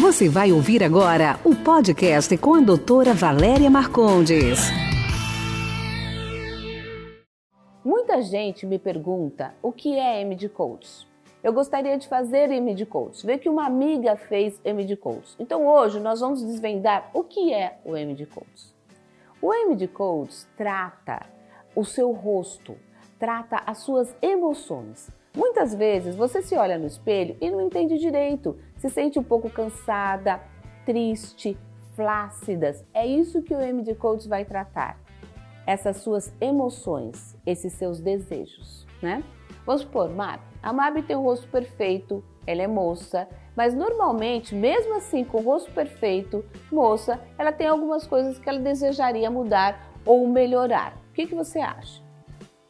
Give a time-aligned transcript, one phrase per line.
[0.00, 4.60] Você vai ouvir agora o podcast com a doutora Valéria Marcondes.
[7.84, 11.04] Muita gente me pergunta o que é MD Coach.
[11.42, 15.34] Eu gostaria de fazer MD Coach, ver que uma amiga fez MD Coach.
[15.36, 18.72] Então hoje nós vamos desvendar o que é o MD Coach.
[19.42, 21.26] O MD Coach trata
[21.74, 22.76] o seu rosto,
[23.18, 25.10] trata as suas emoções.
[25.38, 29.48] Muitas vezes você se olha no espelho e não entende direito, se sente um pouco
[29.48, 30.40] cansada,
[30.84, 31.56] triste,
[31.94, 32.84] flácidas.
[32.92, 34.98] É isso que o MD Coach vai tratar.
[35.64, 39.22] Essas suas emoções, esses seus desejos, né?
[39.64, 40.40] Vamos supor, Mab.
[40.60, 45.44] A Mab tem o rosto perfeito, ela é moça, mas normalmente, mesmo assim, com o
[45.44, 50.96] rosto perfeito, moça, ela tem algumas coisas que ela desejaria mudar ou melhorar.
[51.10, 52.07] O que, que você acha?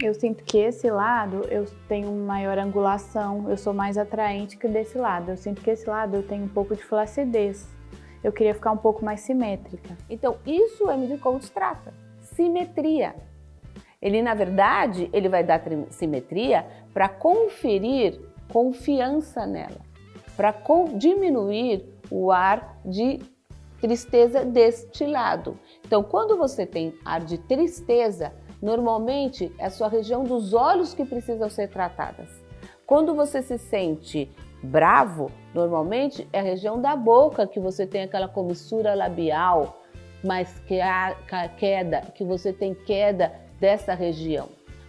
[0.00, 4.98] Eu sinto que esse lado eu tenho maior angulação, eu sou mais atraente que desse
[4.98, 5.30] lado.
[5.30, 7.68] Eu sinto que esse lado eu tenho um pouco de flacidez.
[8.22, 9.96] Eu queria ficar um pouco mais simétrica.
[10.10, 11.94] Então, isso o MD Coach trata.
[12.20, 13.14] Simetria.
[14.02, 18.20] Ele, na verdade, ele vai dar simetria para conferir
[18.52, 19.80] confiança nela,
[20.36, 20.54] para
[20.96, 23.20] diminuir o ar de
[23.80, 25.58] tristeza deste lado.
[25.86, 28.32] Então, quando você tem ar de tristeza,
[28.64, 32.30] Normalmente é a sua região dos olhos que precisam ser tratadas.
[32.86, 34.30] Quando você se sente
[34.62, 39.82] bravo, normalmente é a região da boca que você tem aquela comissura labial,
[40.24, 41.14] mais que a
[41.58, 44.48] queda, que você tem queda dessa região.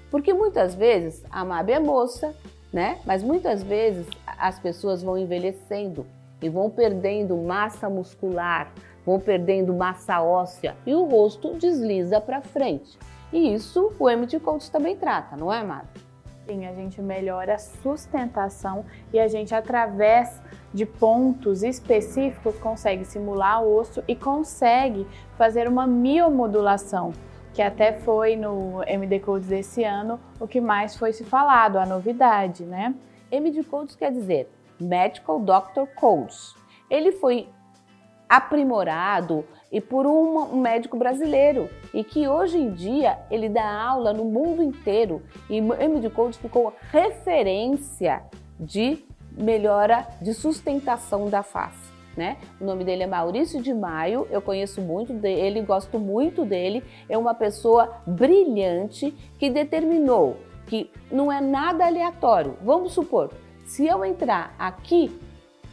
[0.09, 2.34] Porque muitas vezes a MAB é moça,
[2.72, 3.00] né?
[3.06, 6.06] Mas muitas vezes as pessoas vão envelhecendo
[6.42, 8.72] e vão perdendo massa muscular,
[9.06, 12.98] vão perdendo massa óssea e o rosto desliza para frente.
[13.36, 15.89] E isso o MT Coach também trata, não é, Mara?
[16.45, 20.41] Sim, a gente melhora a sustentação e a gente, através
[20.73, 25.06] de pontos específicos, consegue simular o osso e consegue
[25.38, 27.11] fazer uma miomodulação,
[27.53, 31.85] que até foi no MD Codes desse ano o que mais foi se falado, a
[31.85, 32.95] novidade, né?
[33.29, 36.56] MD Codes quer dizer Medical Doctor Codes.
[36.90, 37.50] Ele foi
[38.30, 44.25] aprimorado e por um médico brasileiro e que hoje em dia ele dá aula no
[44.25, 48.24] mundo inteiro e MD Coach ficou referência
[48.59, 51.94] de melhora de sustentação da face.
[52.16, 52.38] Né?
[52.62, 56.81] O nome dele é Maurício de Maio, eu conheço muito dele, gosto muito dele.
[57.09, 62.57] É uma pessoa brilhante que determinou que não é nada aleatório.
[62.63, 63.31] Vamos supor,
[63.66, 65.12] se eu entrar aqui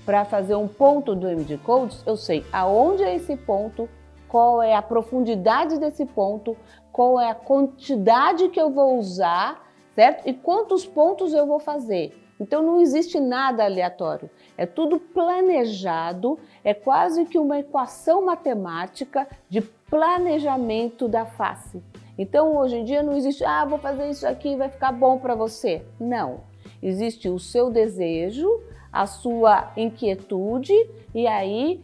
[0.04, 3.88] para fazer um ponto do MD Codes, eu sei aonde é esse ponto,
[4.28, 6.56] qual é a profundidade desse ponto,
[6.90, 10.28] qual é a quantidade que eu vou usar, certo?
[10.28, 12.18] E quantos pontos eu vou fazer.
[12.40, 14.28] Então não existe nada aleatório.
[14.58, 21.82] É tudo planejado, é quase que uma equação matemática de planejamento da face.
[22.18, 25.34] Então hoje em dia não existe, ah, vou fazer isso aqui, vai ficar bom para
[25.34, 25.84] você.
[26.00, 26.40] Não.
[26.82, 28.48] Existe o seu desejo,
[28.92, 30.74] a sua inquietude
[31.14, 31.82] e aí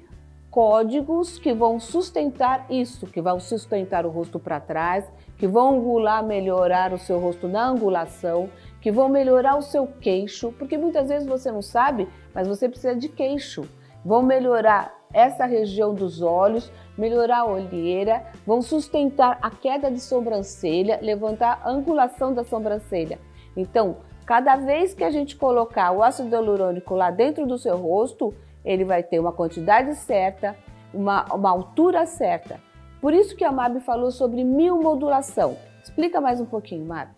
[0.50, 6.22] códigos que vão sustentar isso, que vão sustentar o rosto para trás, que vão angular,
[6.22, 11.28] melhorar o seu rosto na angulação, que vão melhorar o seu queixo, porque muitas vezes
[11.28, 13.68] você não sabe, mas você precisa de queixo.
[14.04, 20.98] Vão melhorar essa região dos olhos, melhorar a olheira, vão sustentar a queda de sobrancelha,
[21.02, 23.18] levantar a angulação da sobrancelha.
[23.56, 28.34] Então, Cada vez que a gente colocar o ácido hialurônico lá dentro do seu rosto,
[28.62, 30.54] ele vai ter uma quantidade certa,
[30.92, 32.60] uma, uma altura certa.
[33.00, 35.56] Por isso que a Mab falou sobre miomodulação.
[35.82, 37.08] Explica mais um pouquinho, Mab.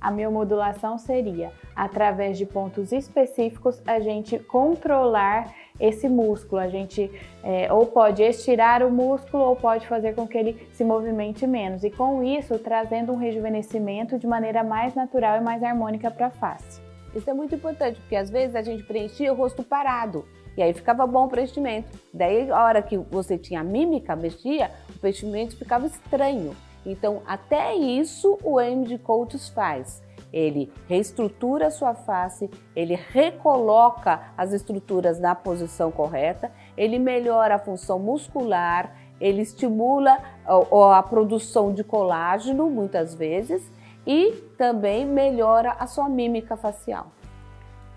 [0.00, 6.60] A miomodulação seria, através de pontos específicos, a gente controlar esse músculo.
[6.60, 7.10] A gente
[7.42, 11.84] é, ou pode estirar o músculo ou pode fazer com que ele se movimente menos.
[11.84, 16.30] E com isso, trazendo um rejuvenescimento de maneira mais natural e mais harmônica para a
[16.30, 16.80] face.
[17.14, 20.24] Isso é muito importante, porque às vezes a gente preenchia o rosto parado.
[20.56, 21.88] E aí ficava bom o preenchimento.
[22.12, 26.54] Daí, a hora que você tinha mímica, mexia, o preenchimento ficava estranho.
[26.84, 30.02] Então, até isso o MD Coaches faz.
[30.32, 37.58] Ele reestrutura a sua face, ele recoloca as estruturas na posição correta, ele melhora a
[37.58, 43.70] função muscular, ele estimula a produção de colágeno muitas vezes
[44.06, 47.12] e também melhora a sua mímica facial.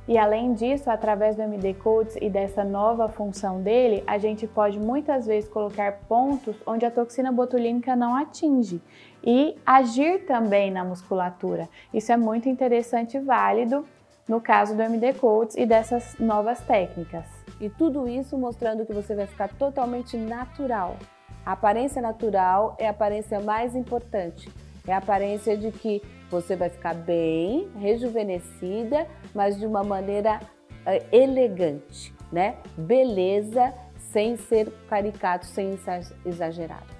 [0.05, 4.77] E além disso, através do MD Codes e dessa nova função dele, a gente pode
[4.77, 8.81] muitas vezes colocar pontos onde a toxina botulínica não atinge
[9.23, 11.69] e agir também na musculatura.
[11.93, 13.85] Isso é muito interessante e válido
[14.27, 17.25] no caso do MD Codes e dessas novas técnicas.
[17.61, 20.97] E tudo isso mostrando que você vai ficar totalmente natural.
[21.45, 24.49] A aparência natural é a aparência mais importante.
[24.87, 31.05] É a aparência de que você vai ficar bem, rejuvenescida, mas de uma maneira uh,
[31.11, 32.57] elegante, né?
[32.77, 35.77] Beleza sem ser caricato, sem
[36.25, 36.93] exagerado.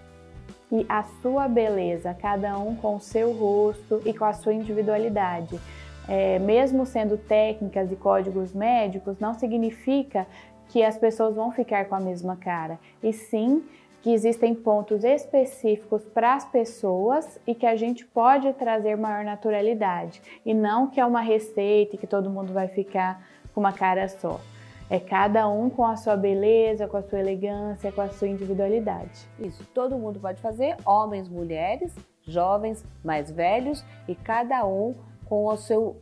[0.72, 5.60] E a sua beleza, cada um com o seu rosto e com a sua individualidade.
[6.08, 10.26] É, mesmo sendo técnicas e códigos médicos, não significa
[10.70, 13.64] que as pessoas vão ficar com a mesma cara, e sim
[14.04, 20.22] que existem pontos específicos para as pessoas e que a gente pode trazer maior naturalidade,
[20.46, 24.10] e não que é uma receita e que todo mundo vai ficar com uma cara
[24.10, 24.42] só.
[24.90, 29.26] É cada um com a sua beleza, com a sua elegância, com a sua individualidade.
[29.40, 34.94] Isso, todo mundo pode fazer, homens, mulheres, jovens, mais velhos e cada um
[35.30, 35.96] com o seu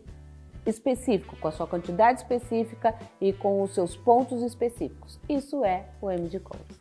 [0.66, 5.20] específico, com a sua quantidade específica e com os seus pontos específicos.
[5.30, 6.81] Isso é o MD Codes.